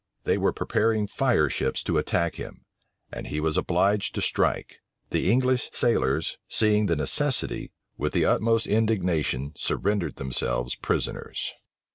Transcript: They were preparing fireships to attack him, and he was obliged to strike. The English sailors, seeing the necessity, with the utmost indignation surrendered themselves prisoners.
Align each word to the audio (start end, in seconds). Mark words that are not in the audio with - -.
They 0.23 0.39
were 0.39 0.51
preparing 0.51 1.05
fireships 1.05 1.83
to 1.83 1.99
attack 1.99 2.33
him, 2.33 2.65
and 3.13 3.27
he 3.27 3.39
was 3.39 3.55
obliged 3.55 4.15
to 4.15 4.21
strike. 4.23 4.77
The 5.11 5.31
English 5.31 5.69
sailors, 5.73 6.39
seeing 6.47 6.87
the 6.87 6.95
necessity, 6.95 7.71
with 7.99 8.13
the 8.13 8.25
utmost 8.25 8.65
indignation 8.65 9.53
surrendered 9.55 10.15
themselves 10.15 10.73
prisoners. 10.73 11.53